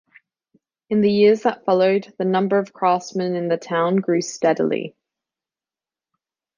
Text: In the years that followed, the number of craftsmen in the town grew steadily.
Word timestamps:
In 0.89 1.01
the 1.01 1.11
years 1.11 1.43
that 1.43 1.63
followed, 1.63 2.11
the 2.17 2.25
number 2.25 2.57
of 2.57 2.73
craftsmen 2.73 3.35
in 3.35 3.49
the 3.49 3.57
town 3.57 3.97
grew 3.97 4.21
steadily. 4.23 4.95